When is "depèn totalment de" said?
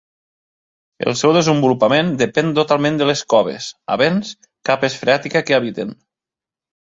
2.21-3.09